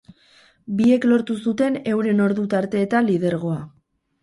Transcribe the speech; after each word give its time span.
Biek 0.79 1.05
lortu 1.11 1.35
zuten 1.51 1.77
euren 1.93 2.25
ordu 2.29 2.47
tarteetan 2.57 3.09
lidergoa. 3.13 3.63